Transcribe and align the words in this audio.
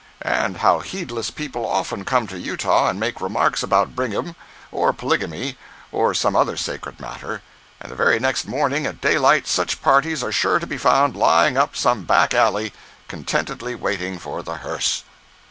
And 0.23 0.57
how 0.57 0.79
heedless 0.79 1.29
people 1.29 1.63
often 1.63 2.05
come 2.05 2.25
to 2.25 2.39
Utah 2.39 2.89
and 2.89 2.99
make 2.99 3.21
remarks 3.21 3.61
about 3.61 3.93
Brigham, 3.95 4.35
or 4.71 4.93
polygamy, 4.93 5.59
or 5.91 6.15
some 6.15 6.35
other 6.35 6.57
sacred 6.57 6.99
matter, 6.99 7.43
and 7.79 7.91
the 7.91 7.95
very 7.95 8.17
next 8.19 8.47
morning 8.47 8.87
at 8.87 8.99
daylight 8.99 9.45
such 9.45 9.83
parties 9.83 10.23
are 10.23 10.31
sure 10.31 10.57
to 10.57 10.65
be 10.65 10.79
found 10.79 11.15
lying 11.15 11.55
up 11.55 11.75
some 11.75 12.03
back 12.03 12.33
alley, 12.33 12.73
contentedly 13.07 13.75
waiting 13.75 14.17
for 14.17 14.41
the 14.41 14.55
hearse. 14.55 15.03